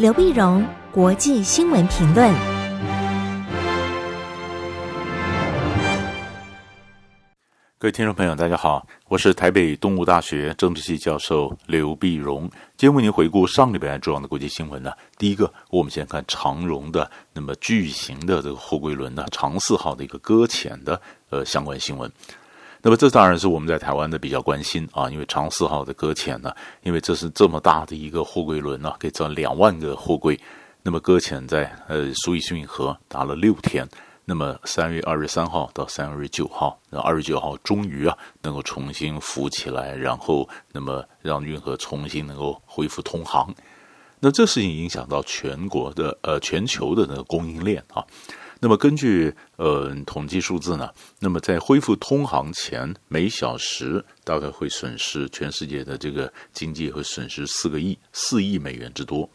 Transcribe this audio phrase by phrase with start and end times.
[0.00, 2.34] 刘碧荣，国际新闻评论。
[7.76, 12.48] 各位听众朋友，大家好，我是台北东吴大学政治系教授刘碧荣。
[12.78, 14.90] 今天为您回顾上礼拜重要的国际新闻呢。
[15.18, 20.98] 第一个，我们先看长荣的那么巨型的这个货柜轮的长四号的一个搁浅的
[21.28, 22.10] 呃相关新闻。
[22.82, 26.50] 那么这当然是我们在台湾的比较关心啊，因为长四号的搁浅呢，
[26.82, 30.40] 因为这是这么大的一个货柜轮呢、可以装两万个货柜，
[30.82, 33.86] 那么搁浅在呃苏伊士运河打了六天，
[34.24, 43.54] 那么三月二十三号到三月九号，那二十九号终于啊能够重新浮起来，然后那么让运河重新能够恢复通航，
[44.20, 48.02] 那这事情影响到全国的呃全球的那个供应链啊。
[48.62, 59.28] 那么根据呃统计数字呢，那么在恢复通航前，每小时大概会损失全世界的这个经济会损失四个亿四亿美元之多。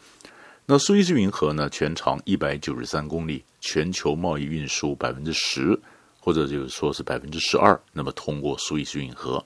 [0.64, 5.76] 那苏伊士运河呢，全长一百九十三公里，全球贸易运输百分之十，
[6.20, 9.44] 或者就是说是百分之十二，那么通过苏伊士运河，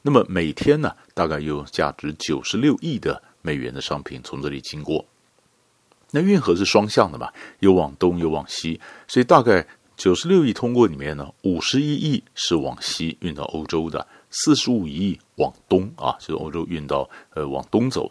[0.00, 5.04] 那么每天呢，大概有价值九十六亿的美元的商品从这里经过。
[6.10, 18.10] 那运河是双向的嘛，有往东有往西，所以大概九十六亿通过里面呢，五十一亿是往西运到欧洲的，四十五亿往东啊，就是欧洲运到呃往东走，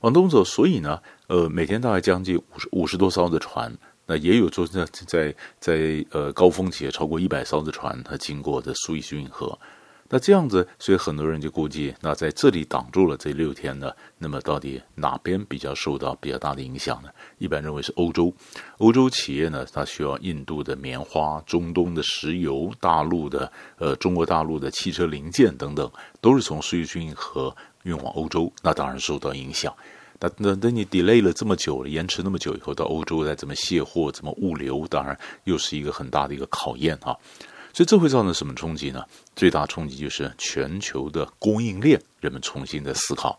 [0.00, 3.72] 往东走，所以呢，呃每天大概将近五十五十多艘的船，
[4.06, 9.58] 那也有说在在在呃高峰期超过一百艘的船，它经过的苏伊士运河。
[10.10, 17.10] 那这样子，所以很多人就估计，那在这里挡住了这六天呢，那么到底哪边比较受到比较大的影响呢？
[17.36, 18.32] 一般认为是欧洲，
[18.78, 25.90] 欧洲企业呢，它需要印度的棉花、中东的石油、大陆的呃中国大陆的汽车零件等等，
[26.22, 29.74] 都是从苏伊士运河运往欧洲，那当然受到影响。
[30.20, 37.14] 那那等你 delay 了这么久了，延迟那么久以后，到欧洲再怎么卸货、怎么物流，当然又是一个很大的一个考验啊。
[37.72, 39.04] 所以这会造成什么冲击呢？
[39.36, 43.38] 最大冲击就是全球的供应链，人们重新的思考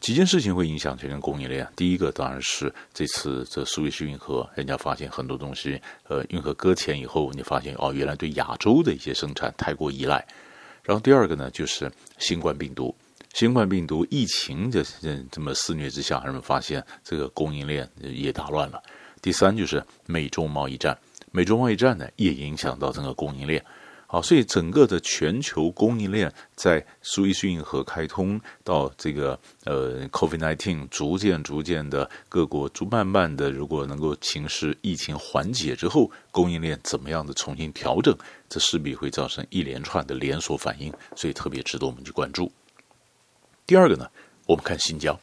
[0.00, 1.66] 几件事情会影响全球供应链。
[1.74, 10.24] 第一个当然是这次这苏伊士运河，人家发现很多东西，呃，运河搁浅以后，你发现哦，原来对亚洲的一些生产太过依赖。
[10.82, 12.94] 然后第二个呢，就是新冠病毒，
[13.32, 14.84] 新冠病毒疫情的
[15.32, 18.82] 这么肆虐之下，人们发现这个供应链也打乱了。
[19.22, 20.96] 第三就是美中贸易战。
[21.36, 23.60] 美中贸易战呢，也影响到整个供应链，
[24.06, 38.16] 好，所以整个的全球供应链在苏伊士运河开通到这个呃，COVID-19 逐渐逐渐的各国逐慢慢的，如果能够情势疫情缓解之后，供应链怎么样的重新调整，
[38.48, 42.52] 这势必会造成一连串的连锁反应，所以特别值得我们去关注。
[43.66, 44.08] 第二个呢，
[44.46, 45.18] 我们看新疆，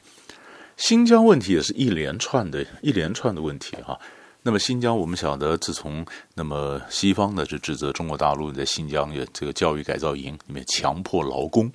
[0.75, 3.97] 新疆问题也是一连串的一连串的问题哈。
[4.43, 6.03] 那么新疆，我们晓得，自从
[6.33, 11.71] 那么西方呢，就指责中国大陆在新疆的这个教育改造营里面强迫劳工，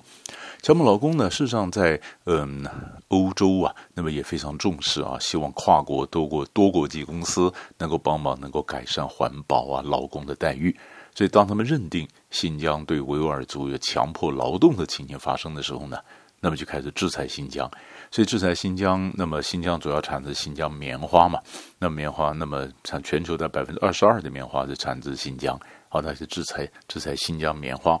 [0.61, 2.65] 强迫劳工呢，事实上在嗯
[3.07, 10.77] 欧洲啊，那么也非常重视啊，希望跨国多国多国际公司能够帮忙，能够改善环保啊，劳工的待遇。
[11.15, 15.97] 所以当他们认定新疆对维吾尔族有强迫劳动的情形发生的时候呢，
[16.41, 17.71] 那么就开始制裁新疆。
[18.09, 21.39] 所以制裁新疆，那么新疆主要产自新疆棉花嘛，
[21.77, 25.59] 那棉花，那么产全球的百分之二十二的棉花是产自新疆，
[25.89, 27.99] 好，那是制裁制裁新疆棉花。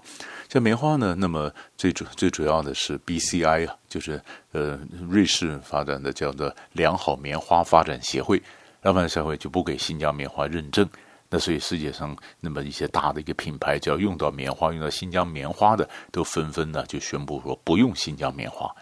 [0.49, 4.21] 像棉花呢，那么最主最主要的是 BCI 啊，就是
[4.53, 4.79] 呃
[5.09, 8.41] 瑞士发展的叫做良好棉花发展协会，
[8.81, 10.87] 良好协会就不给新疆棉花认证，
[11.29, 18.73] 那所以世界上那么一些大的一个品牌，只要用到棉花，用到新疆棉花的，都纷纷呢就宣布说不用新疆棉花。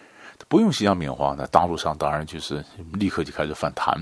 [0.47, 2.63] 不用新疆棉花那，大陆上当然就是
[2.93, 3.95] 立刻就开始反弹，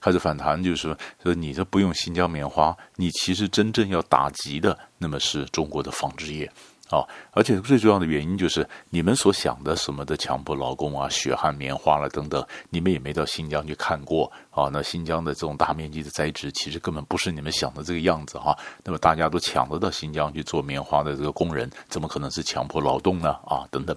[0.00, 6.50] 开始反弹，就是说，说你这不用新疆棉花，你其实真正要打击的，那么是中国的纺织业。
[6.90, 14.68] 啊，而且最重要的原因就是你们所想的什么的强迫劳工啊、血汗棉花了等等，你们也没到新疆去看过啊。
[14.72, 23.30] 那新疆的这种大面积的栽植，其实根本不是你们想的这个样子哈、那么大家都抢得到新疆去做棉花的这个工人，怎么可能是强迫劳动呢？
[23.46, 23.96] 啊，等等。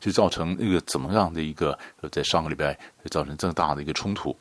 [0.00, 1.76] 就造成一个怎么样的一个，
[2.12, 2.78] 在上个礼拜
[3.10, 4.36] 造成这么大的一个冲突。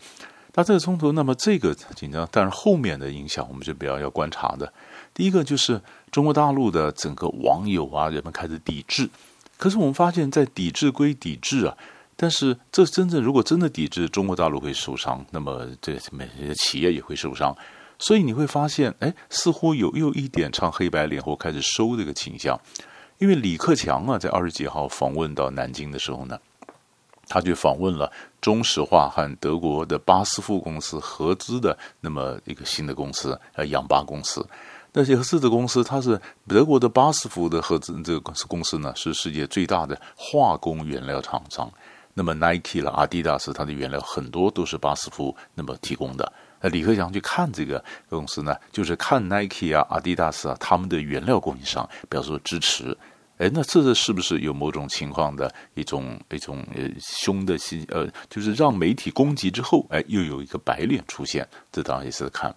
[0.54, 4.72] 那这个冲突，那么这个紧张，但是后面的影响，我们就比较要观察的。
[5.16, 5.82] 第一个就是
[6.12, 9.10] 中国大陆的整个网友啊，人们开始抵制。
[9.58, 11.76] 可是我们发现，在抵制归抵制啊，
[12.16, 17.56] 但是这真正如果真的抵制，中国大陆会受伤，那么这每些企业也会受伤。
[18.00, 22.60] 所以你会发现，哎，似乎有又一点唱黑白脸或开始收这个倾向。
[23.18, 26.40] 因为李克强啊，在二十几号访问到南京的时候呢，
[27.28, 34.48] 他就访问了中石化和德国的巴斯夫公司合资的那么一个新的公司，呃，氧巴公司。
[34.94, 41.72] 那些合资的公司，它是德国的巴斯夫的合资这个公司公司呢，是世界最大的化工原料厂商。
[42.14, 46.34] 那么 Nike 了、阿迪达斯，它的原料很多都是巴斯夫那么提供的。
[46.60, 52.98] 那李克强去看这个公司呢，就是看 Nike 啊、阿迪达斯啊，他们的原料供应商，表示支持。
[53.38, 62.52] 哎，那这是不是有某种情况的一种一种呃凶的心呃，就是让媒体攻击之后，哎，又有一个白脸出现，这当然也是看。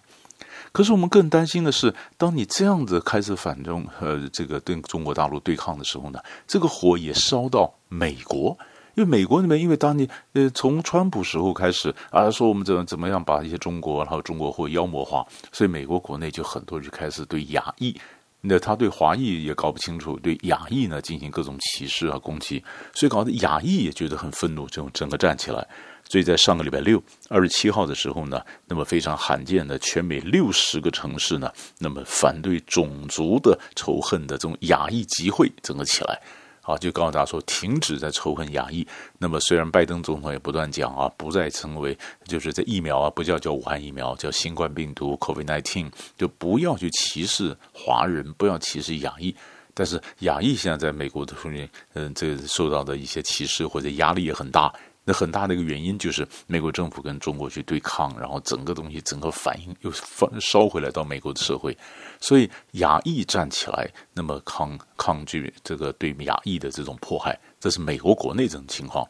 [0.71, 8.57] 可是我们更担心的是，当你这样子开始反中呃，这个跟中国大陆对抗的时候呢，这个火也烧到美国，
[8.95, 17.95] 因为美国那边，因为当你呃从川普时候开始啊，说我们怎么怎么样把一些中国然后中国货妖魔化，所以美国国内就很多人就开始对亚裔。
[18.41, 25.67] 那他对华裔也搞不清楚，对亚裔呢进行各种歧视啊攻击，所以搞得亚裔也觉得很愤怒，就整个站起来。
[26.09, 31.49] 所以在上个礼拜六二十七号的时候呢，那么非常罕见的全美六十个城市呢，
[31.79, 36.19] 那么反对种族的仇恨的这种亚裔集会整个起来。
[36.61, 38.85] 啊，就告诉大家说，停止在仇恨亚裔。
[39.17, 49.35] 那么，虽然拜登总统也不断讲啊，不再成为，就是这疫苗啊，不叫叫武汉疫苗，叫新冠病毒 COVID nineteen，就不要去歧视华人，不要歧视亚裔。
[49.73, 54.71] 但是，亚裔现在在美国的中间，嗯，这受到的一些歧视或者压力也很大。
[55.03, 61.75] 那很大的一个原因就是美国政府跟中国去对抗，然后整个东西整个反应又翻烧回来到美国的社会，
[62.19, 69.07] 所以亚裔站起来，那么抗抗拒这个对亚裔的这种迫害，这是美国国内这种情况。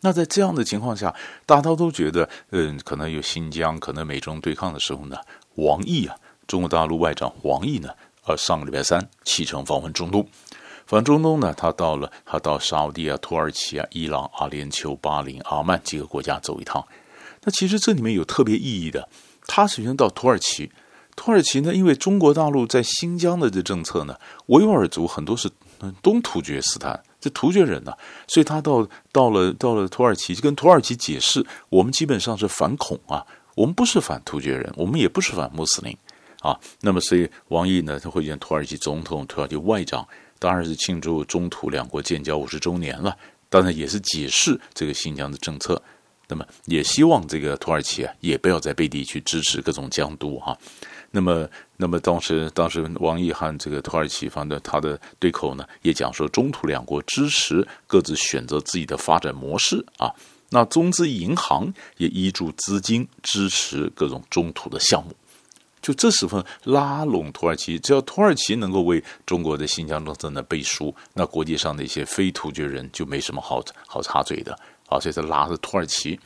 [0.00, 1.14] 那在这样的情况下，
[1.46, 5.16] 大家都觉得，嗯，可能有新疆，可能美中对抗的时候呢，
[5.56, 6.16] 王毅啊，
[6.48, 7.90] 中国大陆外长王毅呢，
[8.24, 10.26] 呃，上个礼拜三启程访问中东。
[10.90, 16.84] 反中东呢，他到了，他到沙乌地啊、土耳其啊、伊朗、阿联酋、巴林、阿曼几个国家走一趟。
[17.44, 19.08] 那其实这里面有特别意义的。
[19.46, 20.68] 他首先到土耳其，
[21.14, 24.16] 土耳其呢，因为中国大陆在新疆的这政策呢，
[24.46, 25.48] 维吾尔族很多是
[26.02, 27.92] 东突厥斯坦，这突厥人呢、
[28.26, 35.96] 所以他到到了到了土耳其，就跟土耳其解释，我们基本上是反恐啊，我们不是反突厥人，我们也不是反穆斯林
[36.40, 36.58] 啊。
[36.80, 40.04] 那么所以王毅呢，他会见土耳其总统、土耳其外长。
[40.40, 43.16] 当然是庆祝中土两国建交五十周年了，
[43.48, 45.80] 当然也是解释这个新疆的政策。
[46.26, 50.56] 那么也希望这个土耳其啊，也不要在背地去支持各种疆独哈。
[51.10, 60.08] 那么，那么当时当时王毅和这个土耳其方的他的对口呢，也讲说中土两国支持各自选择自己的发展模式啊。
[60.50, 65.12] 那中资银行也依注资金支持各种中土的项目。
[65.82, 74.52] 就这时候拉拢土耳其，只要土耳其能够为中国的新疆政策呢背书，那国际上的一些非突厥人就没什么好好插嘴的
[74.88, 75.00] 啊。
[75.00, 76.20] 所以他拉着土耳其，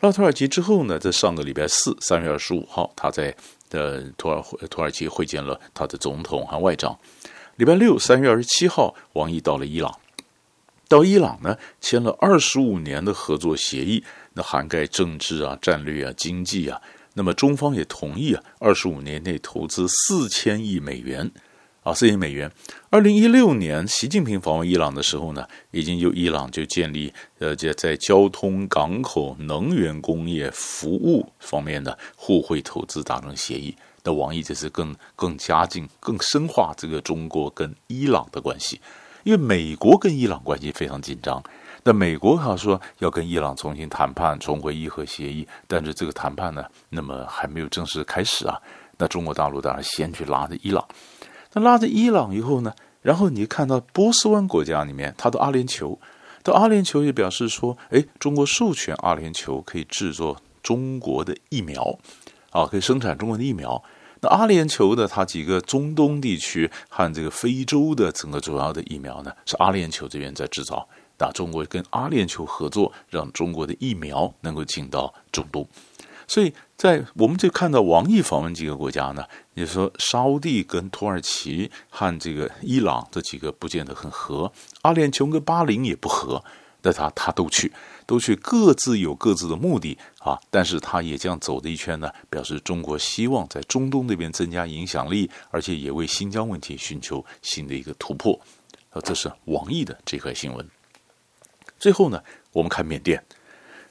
[0.00, 3.36] 拉土耳其之后呢，在上个礼拜四，三月二十五号，他在
[3.70, 6.98] 呃土耳土耳其会见了他的总统和外长。
[7.56, 9.94] 礼拜六，三月二十七号，王毅到了伊朗，
[10.88, 14.02] 到伊朗呢签了二十五年的合作协议，
[14.32, 16.80] 那涵盖政治啊、战略啊、经济啊。
[17.18, 21.30] 那么中方也同意啊，二十五年内投资四千亿美元，
[21.82, 22.52] 啊，四千亿美元。
[22.90, 33.74] 二零一六年，习近平访问伊朗的时候呢，已经由伊朗就建立呃，在在交通、港口、能源、工业、服务方面的互惠投资达成协议。
[34.04, 38.78] 那王毅这是更更加进、更深化这个中国跟伊朗的关系，
[39.24, 41.42] 因为美国跟伊朗关系非常紧张。
[41.88, 48.60] 那美国哈说要跟伊朗重新谈判，重回伊核协议，但是这个谈判呢，那么还没有正式开始啊。
[48.98, 50.84] 那中国大陆当然先去拉着伊朗，
[51.52, 55.96] 那拉着伊朗以后呢，然后你看到波斯湾国家里面，他到阿联酋，
[56.42, 61.96] 到阿联酋也表示说，哎，中国授权阿联酋可以制作中国的疫苗，
[62.50, 63.80] 啊，可以生产中国的疫苗。
[64.20, 70.88] 那阿联酋的它几个中东地区和这个非洲的整个主要的疫苗呢，是阿联酋这边在制造。
[71.16, 75.66] 打中国跟阿联酋合作，让中国的疫苗能够进到中东，
[76.26, 86.44] 所以在我们就看到王毅访问几个国家呢，你说沙乌地跟土耳其和这个伊朗这几个不见得很合，阿联酋跟巴林也不合，
[86.82, 87.72] 那他他都去，
[88.06, 98.38] 都去各自有各自的目的啊，但是他也这样走的一圈呢，表示中国希望在中东那边增加影响力，而且也为新疆问题寻求新的一个突破，
[98.90, 100.68] 啊，这是王毅的这块新闻。
[101.78, 103.22] 最后呢，我们看缅甸，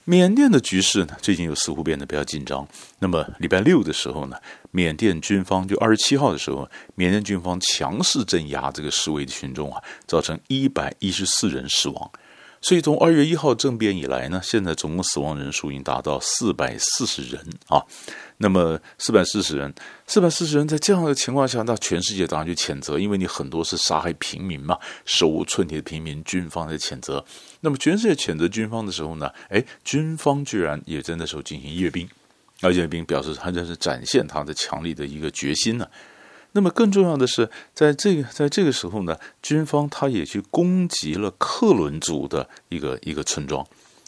[0.03, 2.67] 缅甸的局势呢，最近又似乎变得比较紧张。
[2.99, 4.37] 那么礼拜六的时候呢，
[4.71, 12.11] 缅甸军方就二十七号的时候，缅甸军方强势镇压这个示威的群众啊，造成一百一十四人死亡。
[12.65, 17.79] 所以从二月一号政变以来呢，现在总共死亡人数已经达到四百四十人啊。
[18.37, 19.71] 那么四百四十人，
[20.07, 27.23] 四百四十人在这样的情况下，那全世界当然就谴责，因为你很多是杀害平民嘛，手无寸铁的平民，军方在谴责。
[27.61, 32.09] 那么全世界谴责军方的时候呢，哎，军方居然也在那时候进行阅兵，
[32.61, 35.87] 而阅兵表示他这是展现他的强力的一个决心呢。
[36.55, 43.63] 那么更重要的是，在这个在这个时候呢，军方他也去攻击了克伦族的一个一个村庄。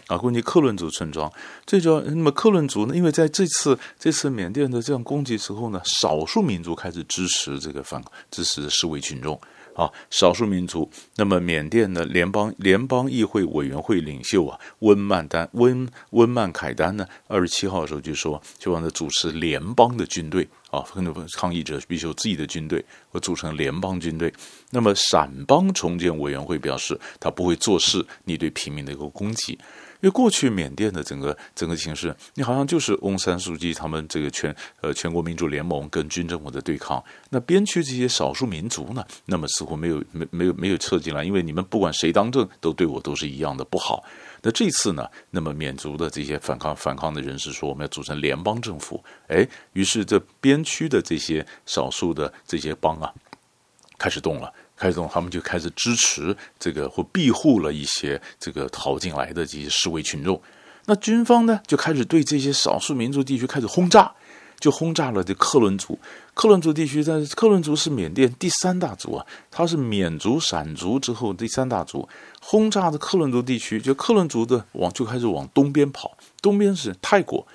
[0.08, 1.30] 啊，攻击克伦族村庄，
[1.66, 2.96] 最主要，那么克伦族呢？
[2.96, 8.02] 因为在这次这次缅甸的这样攻击之后呢，少数民族开始支持这个反
[8.32, 9.38] 支持示威群众
[9.78, 10.90] 啊，少数民族。
[11.16, 24.34] 那么缅甸的联邦联邦议会委员会领袖啊，温曼丹温温曼凯丹呢，二十七号的时候就说，就让他主持联邦的军队啊，很多抗议者必须有自己的军队，我组成联邦军队。
[24.72, 29.58] 那么撣邦重建委员会表示，他不会坐视你对平民的一个攻击。
[30.02, 37.04] 因为过去缅甸的整个整个形势，你好像就是翁山书记他们这个全呃全国民主联盟跟军政府的对抗。
[37.30, 44.04] 那边区这些少数民族呢，那么似乎没有没没有没有撤进来，因为你们不管谁当政，都对我都是一样的不好。
[44.44, 49.04] 那这次呢，那么缅族的这些反抗反抗的人士说，我们要组成联邦政府。
[49.28, 53.12] 哎，于是这边区的这些少数的这些邦啊，
[53.98, 54.54] 开始动了。
[54.78, 60.42] 开始，他们就开始支持这个或庇护了一些这个逃进来的这些示威群众。
[60.86, 64.10] 那军方呢，就开始对这些少数民族地区开始轰炸，
[64.60, 66.00] 就轰炸了这克伦族。
[66.34, 72.08] 克伦族地区，在克伦族是缅甸第三大族啊，它是缅族、闪族之后第三大族。
[72.40, 77.46] 轰炸的克伦族地区，就克伦族的往就开始往东边跑，东边是泰国，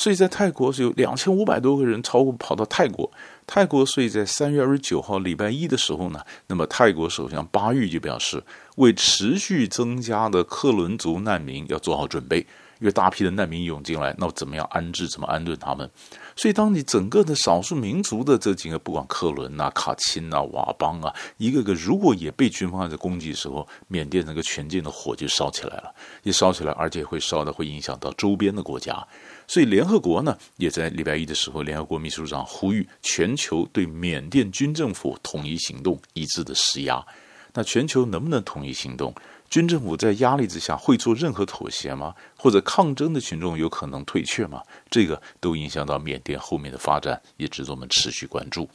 [0.00, 3.12] 所以在泰国是有两千五百多个人超过跑到泰国。
[3.46, 8.42] 泰国所以在三月二十九号礼拜一的时候呢，那么泰国首相巴育就表示，
[8.76, 12.46] 为持续增加的克伦族难民要做好准备，
[12.80, 15.88] 越大批的难民涌进来，那怎么样安置，怎么安顿他们？
[16.36, 29.06] 所以当你整个的少数民族的这几个，不管克伦啊、卡钦啊、佤邦啊，一个个如果也被军方在攻击的时候，缅甸那个全境的火就烧起来了，一烧起来，而且会烧的会影响到周边的国家。
[29.46, 37.04] 所以，联合国呢，也在礼拜一的时候，联合国秘书长呼吁全球对缅甸军政府统一行动，一致的施压。
[37.52, 39.12] 那全球能不能统一行动？
[39.50, 42.14] 军政府在压力之下会做任何妥协吗？
[42.38, 44.62] 或者抗争的群众有可能退却吗？
[44.88, 48.70] 这个都影响到缅甸后面的发展，也值得我们持续关注。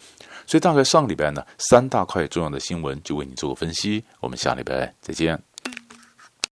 [0.46, 4.04] 所以，大概上个礼拜呢，三大块重要的新闻就为你做个分析。
[4.20, 5.55] 我们下礼拜再见。